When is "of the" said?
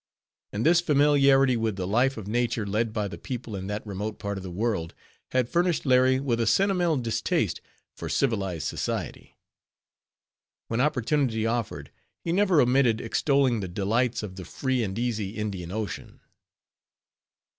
4.39-4.49, 14.23-14.43